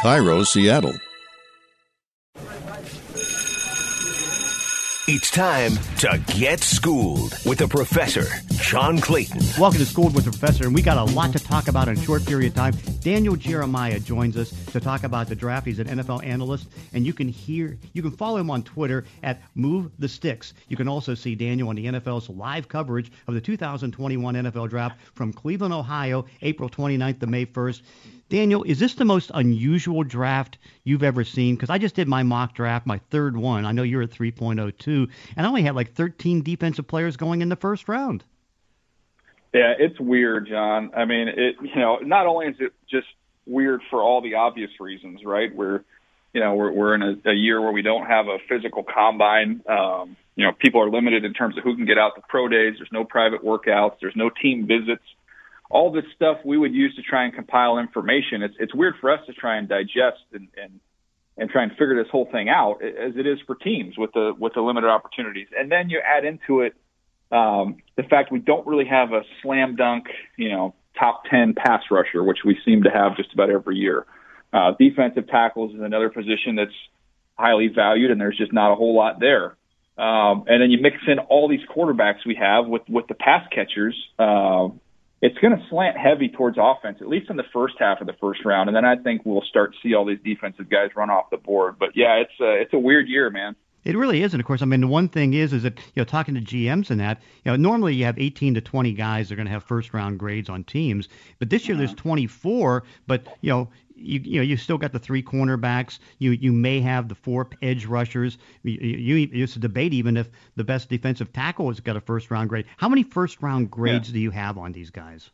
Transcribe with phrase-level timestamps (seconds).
[0.00, 0.98] KIRO, Seattle.
[5.12, 8.26] It's time to get schooled with the professor,
[8.62, 9.40] John Clayton.
[9.60, 11.98] Welcome to Schooled with the Professor, and we got a lot to talk about in
[11.98, 12.74] a short period of time.
[13.00, 15.66] Daniel Jeremiah joins us to talk about the draft.
[15.66, 19.42] He's an NFL analyst, and you can hear, you can follow him on Twitter at
[19.56, 20.54] Move the Sticks.
[20.68, 24.96] You can also see Daniel on the NFL's live coverage of the 2021 NFL Draft
[25.16, 27.82] from Cleveland, Ohio, April 29th to May 1st.
[28.30, 31.56] Daniel, is this the most unusual draft you've ever seen?
[31.56, 33.66] Because I just did my mock draft, my third one.
[33.66, 34.99] I know you're at 3.02,
[35.36, 38.24] and I only had like 13 defensive players going in the first round.
[39.52, 40.92] Yeah, it's weird, John.
[40.94, 43.08] I mean, it you know, not only is it just
[43.46, 45.54] weird for all the obvious reasons, right?
[45.54, 45.82] We're
[46.32, 49.62] you know, we're we're in a, a year where we don't have a physical combine.
[49.68, 52.48] Um, you know, people are limited in terms of who can get out the pro
[52.48, 52.74] days.
[52.78, 53.96] There's no private workouts.
[54.00, 55.02] There's no team visits
[55.70, 58.42] all this stuff we would use to try and compile information.
[58.42, 60.80] It's it's weird for us to try and digest and and
[61.40, 64.34] and try and figure this whole thing out as it is for teams with the
[64.38, 65.48] with the limited opportunities.
[65.58, 66.74] And then you add into it
[67.32, 70.04] um, the fact we don't really have a slam dunk,
[70.36, 74.04] you know, top ten pass rusher, which we seem to have just about every year.
[74.52, 76.76] Uh, defensive tackles is another position that's
[77.38, 79.56] highly valued, and there's just not a whole lot there.
[79.96, 83.48] Um, and then you mix in all these quarterbacks we have with with the pass
[83.50, 83.96] catchers.
[84.18, 84.68] Uh,
[85.22, 88.14] it's going to slant heavy towards offense, at least in the first half of the
[88.20, 91.10] first round, and then I think we'll start to see all these defensive guys run
[91.10, 91.76] off the board.
[91.78, 93.54] But yeah, it's a, it's a weird year, man.
[93.82, 96.00] It really is, and of course, I mean, the one thing is, is that you
[96.00, 99.28] know, talking to GMs and that, you know, normally you have 18 to 20 guys
[99.28, 102.82] that are going to have first round grades on teams, but this year there's 24.
[103.06, 103.68] But you know,
[104.00, 105.98] you you know you still got the three cornerbacks.
[106.18, 108.38] You you may have the four edge rushers.
[108.62, 108.78] You,
[109.16, 112.48] you it's a debate even if the best defensive tackle has got a first round
[112.48, 112.66] grade.
[112.76, 114.14] How many first round grades yeah.
[114.14, 115.30] do you have on these guys?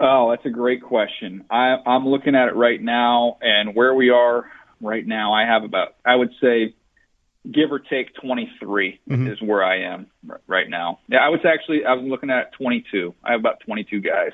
[0.00, 1.44] Oh, that's a great question.
[1.50, 4.44] I, I'm looking at it right now, and where we are
[4.80, 6.74] right now, I have about I would say
[7.50, 9.28] give or take 23 mm-hmm.
[9.28, 10.06] is where I am
[10.46, 10.98] right now.
[11.08, 13.14] Yeah, I was actually I was looking at 22.
[13.22, 14.32] I have about 22 guys.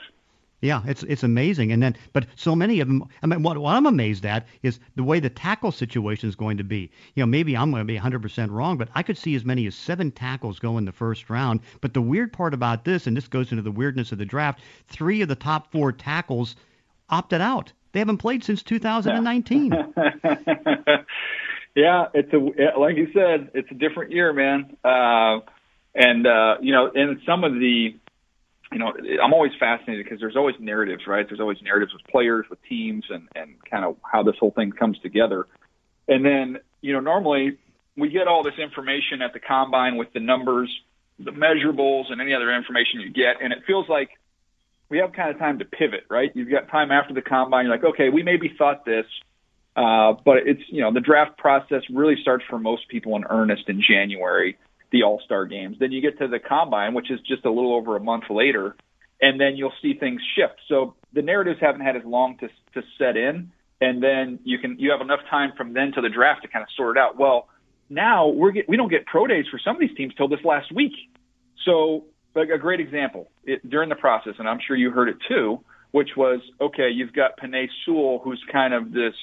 [0.63, 3.09] Yeah, it's it's amazing, and then but so many of them.
[3.23, 6.59] I mean, what, what I'm amazed at is the way the tackle situation is going
[6.59, 6.91] to be.
[7.15, 9.67] You know, maybe I'm going to be 100% wrong, but I could see as many
[9.67, 11.61] as seven tackles go in the first round.
[11.81, 14.61] But the weird part about this, and this goes into the weirdness of the draft,
[14.89, 16.57] three of the top four tackles
[17.09, 17.73] opted out.
[17.93, 19.73] They haven't played since 2019.
[21.75, 24.77] yeah, it's a like you said, it's a different year, man.
[24.85, 25.41] Uh,
[25.95, 27.97] and uh, you know, in some of the
[28.73, 28.93] you know,
[29.23, 31.27] I'm always fascinated because there's always narratives, right?
[31.29, 34.71] There's always narratives with players, with teams, and and kind of how this whole thing
[34.71, 35.47] comes together.
[36.07, 37.59] And then, you know, normally
[37.97, 40.71] we get all this information at the combine with the numbers,
[41.19, 44.11] the measurables, and any other information you get, and it feels like
[44.89, 46.31] we have kind of time to pivot, right?
[46.35, 47.67] You've got time after the combine.
[47.67, 49.07] You're like, okay, we maybe thought this,
[49.75, 53.69] uh, but it's you know the draft process really starts for most people in earnest
[53.69, 54.57] in January
[54.93, 55.77] the All Star games.
[55.79, 58.77] Then you get to the combine, which is just a little over a month later,
[59.21, 60.61] and then you'll see things shift.
[60.69, 64.79] So the narratives haven't had as long to to set in, and then you can
[64.79, 67.19] you have enough time from then to the draft to kind of sort it out.
[67.19, 67.49] Well,
[67.89, 70.41] now we're get, we don't get pro days for some of these teams till this
[70.45, 70.93] last week.
[71.65, 72.05] So
[72.37, 76.11] a great example it, during the process, and I'm sure you heard it too, which
[76.17, 76.91] was okay.
[76.93, 79.15] You've got Penei Sewell, who's kind of this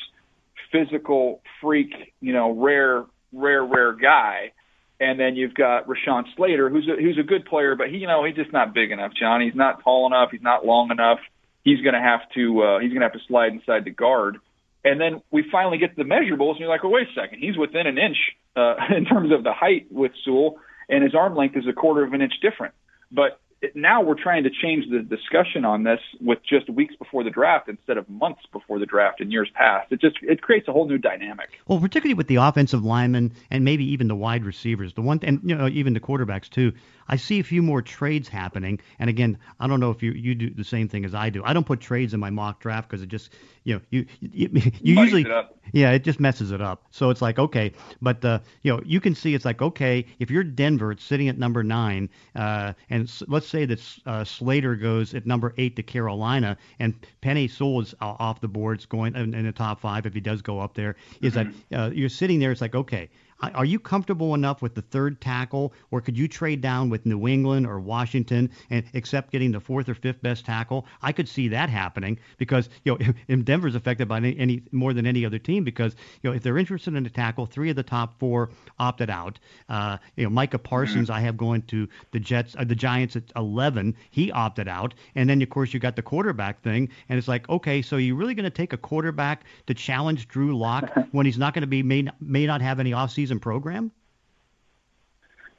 [0.72, 4.52] physical freak, you know, rare, rare, rare guy
[5.00, 8.08] and then you've got Rashawn Slater, who's a, who's a good player, but he, you
[8.08, 9.12] know, he's just not big enough.
[9.20, 10.30] John, he's not tall enough.
[10.32, 11.20] He's not long enough.
[11.64, 14.38] He's going to have to uh, he's going to have to slide inside the guard.
[14.84, 17.40] And then we finally get to the measurables, and you're like, oh, wait a second,
[17.40, 18.18] he's within an inch
[18.56, 22.04] uh, in terms of the height with Sewell, and his arm length is a quarter
[22.04, 22.74] of an inch different.
[23.12, 23.40] But
[23.74, 27.68] now we're trying to change the discussion on this with just weeks before the draft
[27.70, 29.92] instead of months before the draft in years past.
[29.92, 31.50] It just it creates a whole new dynamic.
[31.68, 35.40] Well, particularly with the offensive linemen and maybe even the wide receivers, the one and
[35.44, 36.74] you know even the quarterbacks too.
[37.08, 40.36] I see a few more trades happening, and again, I don't know if you you
[40.36, 41.44] do the same thing as I do.
[41.44, 43.32] I don't put trades in my mock draft because it just
[43.64, 44.50] you know you you,
[44.82, 46.86] you usually it yeah it just messes it up.
[46.92, 50.32] So it's like okay, but uh, you know you can see it's like okay if
[50.32, 55.14] you're Denver, it's sitting at number nine, uh, and let's say that uh, Slater goes
[55.14, 59.46] at number eight to Carolina, and Penei Sewell is off the boards going in, in,
[59.46, 60.96] the top five if he does go up there.
[61.22, 61.52] Is mm-hmm.
[61.70, 62.52] that uh, you're sitting there?
[62.52, 66.60] It's like okay, Are you comfortable enough with the third tackle, or could you trade
[66.60, 70.88] down with New England or Washington and accept getting the fourth or fifth best tackle?
[71.04, 74.92] I could see that happening because you know if Denver's affected by any, any more
[74.92, 77.76] than any other team because you know if they're interested in a tackle, three of
[77.76, 78.50] the top four
[78.80, 79.38] opted out.
[79.70, 81.18] Uh, you know Micah Parsons, mm-hmm.
[81.18, 83.96] I have going to the Jets, uh, the Giants at 11.
[84.10, 87.48] He opted out, and then of course you got the quarterback thing, and it's like
[87.50, 91.38] okay, so you're really going to take a quarterback to challenge Drew Lock when he's
[91.38, 93.92] not going to be may may not have any offseason season program?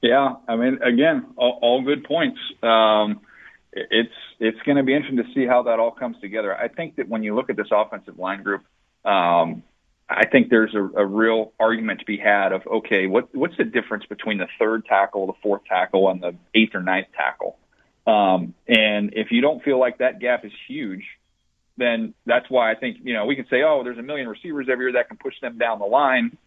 [0.01, 2.39] Yeah, I mean, again, all, all good points.
[2.63, 3.21] Um,
[3.73, 6.57] it's it's going to be interesting to see how that all comes together.
[6.57, 8.63] I think that when you look at this offensive line group,
[9.05, 9.63] um,
[10.09, 13.65] I think there's a, a real argument to be had of okay, what what's the
[13.65, 17.59] difference between the third tackle, the fourth tackle, and the eighth or ninth tackle?
[18.07, 21.05] Um, and if you don't feel like that gap is huge,
[21.77, 24.69] then that's why I think you know we can say, oh, there's a million receivers
[24.71, 26.39] every year that can push them down the line.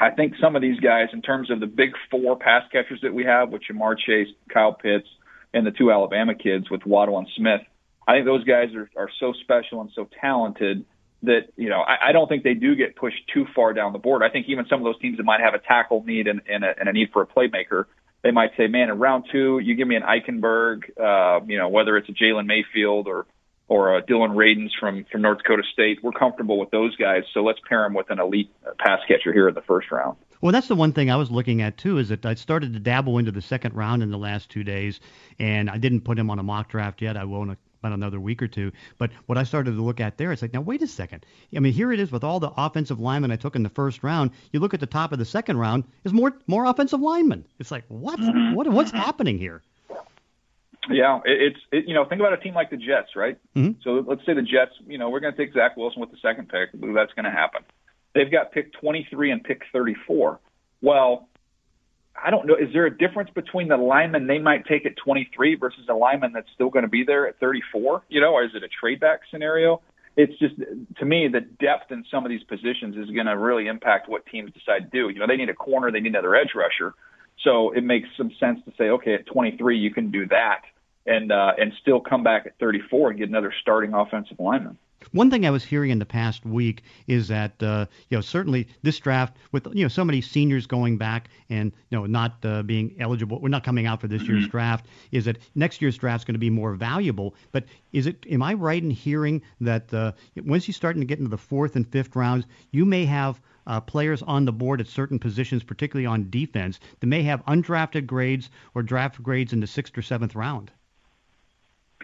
[0.00, 3.12] I think some of these guys, in terms of the big four pass catchers that
[3.12, 5.06] we have, with Ja'Marr Chase, Kyle Pitts,
[5.52, 7.60] and the two Alabama kids with Waddle and Smith,
[8.08, 10.84] I think those guys are, are so special and so talented
[11.22, 13.98] that you know I, I don't think they do get pushed too far down the
[13.98, 14.22] board.
[14.22, 16.64] I think even some of those teams that might have a tackle need and, and,
[16.64, 17.84] a, and a need for a playmaker,
[18.22, 21.68] they might say, man, in round two, you give me an Eichenberg, uh, you know,
[21.68, 23.26] whether it's a Jalen Mayfield or
[23.70, 26.00] or uh, Dillon Radunz from from North Dakota State.
[26.02, 29.48] We're comfortable with those guys, so let's pair them with an elite pass catcher here
[29.48, 30.18] in the first round.
[30.42, 31.98] Well, that's the one thing I was looking at too.
[31.98, 35.00] Is that I started to dabble into the second round in the last two days,
[35.38, 37.16] and I didn't put him on a mock draft yet.
[37.16, 38.72] I will in about another week or two.
[38.98, 41.24] But what I started to look at there, it's like, now wait a second.
[41.56, 44.02] I mean, here it is with all the offensive linemen I took in the first
[44.02, 44.32] round.
[44.52, 47.46] You look at the top of the second round, is more more offensive linemen.
[47.58, 48.18] It's like, what?
[48.18, 48.54] Mm-hmm.
[48.54, 48.68] What?
[48.68, 49.62] What's happening here?
[50.92, 53.38] Yeah, it, it's it, you know think about a team like the Jets, right?
[53.56, 53.80] Mm-hmm.
[53.82, 56.18] So let's say the Jets, you know, we're going to take Zach Wilson with the
[56.22, 56.70] second pick.
[56.72, 57.62] That's going to happen.
[58.14, 60.40] They've got pick 23 and pick 34.
[60.82, 61.28] Well,
[62.22, 62.54] I don't know.
[62.54, 66.32] Is there a difference between the lineman they might take at 23 versus a lineman
[66.32, 68.02] that's still going to be there at 34?
[68.08, 69.80] You know, or is it a trade back scenario?
[70.16, 70.54] It's just
[70.98, 74.26] to me the depth in some of these positions is going to really impact what
[74.26, 75.08] teams decide to do.
[75.08, 76.94] You know, they need a corner, they need another edge rusher.
[77.44, 80.62] So it makes some sense to say, okay, at 23 you can do that
[81.06, 84.78] and uh, and still come back at 34 and get another starting offensive lineman.
[85.12, 88.68] One thing I was hearing in the past week is that uh, you know certainly
[88.82, 92.62] this draft with you know so many seniors going back and you know not uh,
[92.62, 94.36] being eligible, we're not coming out for this mm-hmm.
[94.36, 97.34] year's draft, is that next year's draft is going to be more valuable.
[97.50, 100.12] But is it am I right in hearing that uh,
[100.44, 103.80] once you start to get into the fourth and fifth rounds, you may have uh,
[103.80, 108.50] players on the board at certain positions, particularly on defense, that may have undrafted grades
[108.74, 110.70] or draft grades in the sixth or seventh round?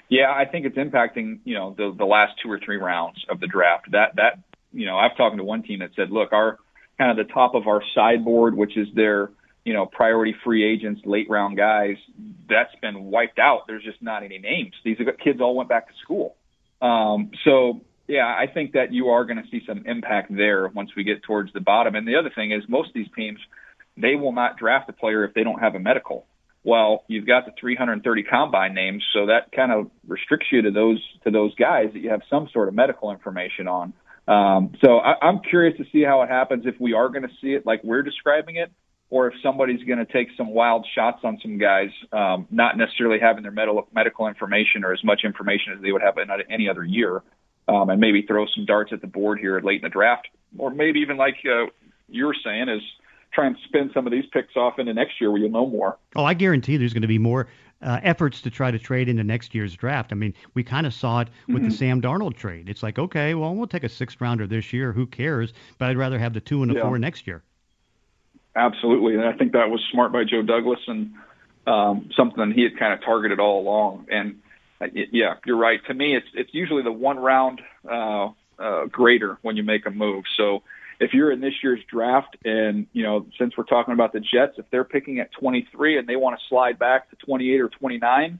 [0.08, 3.40] Yeah, I think it's impacting, you know, the the last two or three rounds of
[3.40, 3.90] the draft.
[3.92, 4.38] That that
[4.72, 6.58] you know, I've talked to one team that said, look, our
[6.98, 9.30] kind of the top of our sideboard, which is their
[9.64, 11.96] you know priority free agents, late round guys,
[12.48, 13.62] that's been wiped out.
[13.66, 14.74] There's just not any names.
[14.84, 16.36] These kids all went back to school.
[16.80, 20.90] Um, so yeah, I think that you are going to see some impact there once
[20.96, 21.96] we get towards the bottom.
[21.96, 23.40] And the other thing is, most of these teams,
[23.96, 26.26] they will not draft a player if they don't have a medical
[26.66, 31.00] well, you've got the 330 combine names, so that kind of restricts you to those
[31.22, 33.92] to those guys that you have some sort of medical information on.
[34.26, 37.34] Um, so I, I'm curious to see how it happens if we are going to
[37.40, 38.72] see it like we're describing it,
[39.10, 43.20] or if somebody's going to take some wild shots on some guys, um, not necessarily
[43.20, 46.68] having their medical medical information or as much information as they would have in any
[46.68, 47.22] other year,
[47.68, 50.26] um, and maybe throw some darts at the board here late in the draft,
[50.58, 51.70] or maybe even like uh,
[52.08, 52.82] you're saying is
[53.36, 55.98] try and spin some of these picks off into next year where you'll know more.
[56.16, 57.46] Oh, I guarantee there's going to be more
[57.82, 60.10] uh, efforts to try to trade into next year's draft.
[60.10, 61.68] I mean, we kind of saw it with mm-hmm.
[61.68, 62.70] the Sam Darnold trade.
[62.70, 64.92] It's like, okay, well, we'll take a sixth rounder this year.
[64.92, 65.52] Who cares?
[65.78, 66.82] But I'd rather have the two and the yeah.
[66.82, 67.42] four next year.
[68.56, 71.12] Absolutely, and I think that was smart by Joe Douglas and
[71.66, 74.06] um, something he had kind of targeted all along.
[74.10, 74.40] And
[74.80, 75.84] uh, yeah, you're right.
[75.88, 79.90] To me, it's it's usually the one round uh, uh, greater when you make a
[79.90, 80.24] move.
[80.38, 80.62] So
[81.00, 84.54] if you're in this year's draft and, you know, since we're talking about the Jets,
[84.58, 88.38] if they're picking at 23 and they want to slide back to 28 or 29,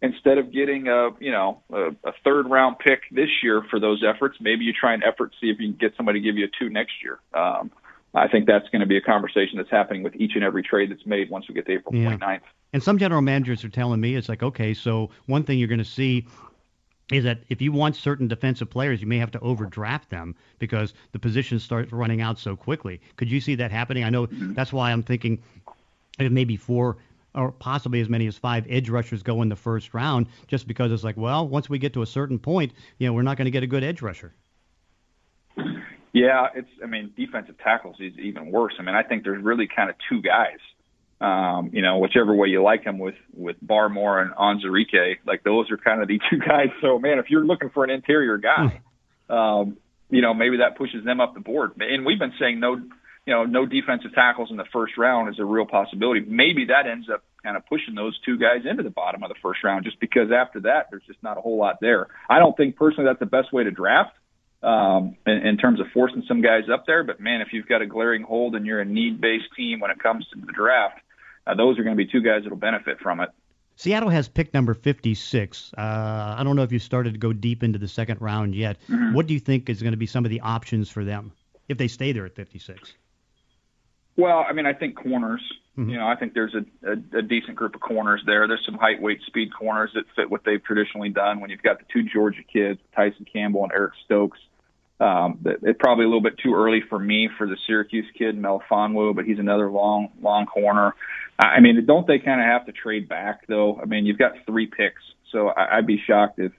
[0.00, 4.02] instead of getting a, you know, a, a third round pick this year for those
[4.06, 6.46] efforts, maybe you try and effort see if you can get somebody to give you
[6.46, 7.18] a two next year.
[7.34, 7.70] Um,
[8.14, 10.90] I think that's going to be a conversation that's happening with each and every trade
[10.90, 12.16] that's made once we get to April yeah.
[12.16, 12.40] 29th.
[12.72, 15.78] And some general managers are telling me it's like, okay, so one thing you're going
[15.78, 16.26] to see
[17.10, 20.92] is that if you want certain defensive players, you may have to overdraft them because
[21.12, 23.00] the positions start running out so quickly.
[23.16, 24.04] Could you see that happening?
[24.04, 25.42] I know that's why I'm thinking
[26.18, 26.98] maybe four
[27.34, 30.90] or possibly as many as five edge rushers go in the first round, just because
[30.92, 33.44] it's like, well, once we get to a certain point, you know, we're not going
[33.46, 34.34] to get a good edge rusher.
[36.12, 36.70] Yeah, it's.
[36.82, 38.74] I mean, defensive tackles is even worse.
[38.78, 40.58] I mean, I think there's really kind of two guys.
[41.20, 45.68] Um, you know, whichever way you like them with with Barmore and Onwuzurike, like those
[45.70, 46.68] are kind of the two guys.
[46.80, 48.80] So, man, if you're looking for an interior guy,
[49.28, 49.78] um,
[50.10, 51.72] you know, maybe that pushes them up the board.
[51.80, 55.38] And we've been saying no, you know, no defensive tackles in the first round is
[55.38, 56.20] a real possibility.
[56.20, 59.34] Maybe that ends up kind of pushing those two guys into the bottom of the
[59.42, 62.06] first round, just because after that, there's just not a whole lot there.
[62.28, 64.16] I don't think personally that's the best way to draft
[64.62, 67.04] um, in, in terms of forcing some guys up there.
[67.04, 69.98] But man, if you've got a glaring hold and you're a need-based team when it
[70.02, 71.00] comes to the draft,
[71.48, 73.30] uh, those are going to be two guys that'll benefit from it.
[73.76, 75.72] Seattle has pick number 56.
[75.76, 78.78] Uh, I don't know if you started to go deep into the second round yet.
[78.88, 79.14] Mm-hmm.
[79.14, 81.32] What do you think is going to be some of the options for them
[81.68, 82.94] if they stay there at 56?
[84.16, 85.40] Well, I mean, I think corners.
[85.78, 85.90] Mm-hmm.
[85.90, 88.48] You know, I think there's a, a, a decent group of corners there.
[88.48, 91.38] There's some height, weight, speed corners that fit what they've traditionally done.
[91.38, 94.40] When you've got the two Georgia kids, Tyson Campbell and Eric Stokes,
[95.00, 99.14] um, it's probably a little bit too early for me for the Syracuse kid Melifonwu,
[99.14, 100.94] but he's another long, long corner.
[101.38, 103.78] I mean, don't they kind of have to trade back though?
[103.80, 106.52] I mean, you've got three picks, so I'd be shocked if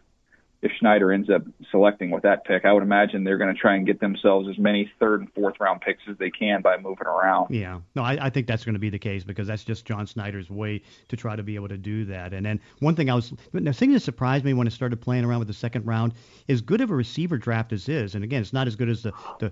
[0.61, 3.75] if Schneider ends up selecting with that pick, I would imagine they're going to try
[3.75, 7.07] and get themselves as many third and fourth round picks as they can by moving
[7.07, 7.53] around.
[7.53, 10.05] Yeah, no, I, I think that's going to be the case because that's just John
[10.05, 12.33] Schneider's way to try to be able to do that.
[12.33, 15.23] And then one thing I was, the thing that surprised me when I started playing
[15.23, 16.13] around with the second round,
[16.49, 19.03] as good of a receiver draft as is, and again, it's not as good as
[19.03, 19.51] the the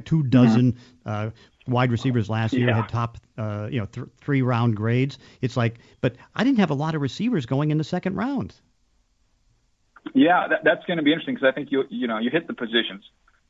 [0.00, 0.72] two dozen.
[0.72, 1.08] Mm-hmm.
[1.08, 1.30] Uh,
[1.68, 2.74] wide receivers last year yeah.
[2.74, 5.18] had top, uh, you know, th- three round grades.
[5.40, 8.52] It's like, but I didn't have a lot of receivers going in the second round.
[10.14, 12.46] Yeah, that, that's going to be interesting because I think you you know you hit
[12.46, 13.04] the positions.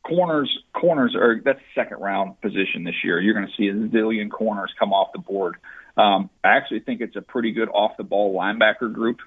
[0.05, 3.21] Corners corners are that's second round position this year.
[3.21, 5.57] You're going to see a zillion corners come off the board.
[5.97, 9.19] Um, I actually think it's a pretty good off the ball linebacker group.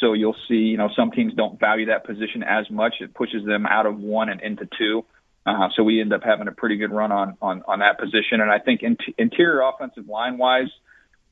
[0.00, 2.94] So you'll see, you know, some teams don't value that position as much.
[3.00, 5.04] It pushes them out of one and into two.
[5.44, 8.40] Uh, so we end up having a pretty good run on on, on that position.
[8.40, 10.68] And I think in, interior offensive line wise,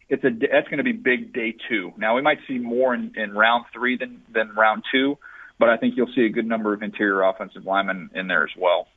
[0.09, 1.93] it's a that's going to be big day two.
[1.97, 5.19] Now we might see more in, in round three than than round two
[5.59, 8.51] but I think you'll see a good number of interior offensive linemen in there as
[8.57, 8.89] well.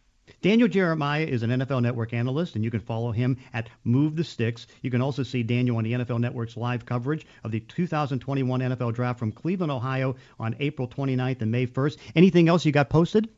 [0.41, 4.23] Daniel Jeremiah is an NFL Network analyst, and you can follow him at Move the
[4.23, 4.67] Sticks.
[4.81, 8.93] You can also see Daniel on the NFL Network's live coverage of the 2021 NFL
[8.93, 11.97] Draft from Cleveland, Ohio on April 29th and May 1st.
[12.15, 13.29] Anything else you got posted?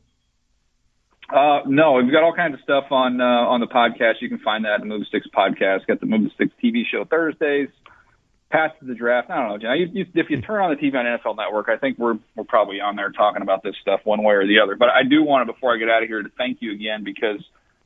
[1.32, 4.20] Uh, no, we've got all kinds of stuff on uh, on the podcast.
[4.20, 5.86] You can find that in the Move the Sticks podcast.
[5.86, 7.68] Got the Move the Sticks TV show Thursdays
[8.52, 9.30] past the draft.
[9.30, 9.78] I don't know, John.
[9.78, 12.44] You, you, if you turn on the TV on NFL Network, I think we're we're
[12.44, 14.76] probably on there talking about this stuff one way or the other.
[14.76, 17.02] But I do want to, before I get out of here, to thank you again
[17.02, 17.42] because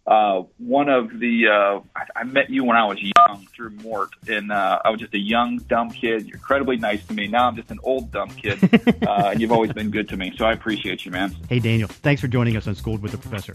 [0.06, 4.10] uh, one of the uh, I, I met you when I was young through Mort,
[4.28, 6.26] and uh, I was just a young dumb kid.
[6.26, 7.28] You're incredibly nice to me.
[7.28, 8.58] Now I'm just an old dumb kid,
[9.06, 10.32] uh, and you've always been good to me.
[10.36, 11.34] So I appreciate you, man.
[11.48, 13.54] Hey, Daniel, thanks for joining us on Schooled with the Professor.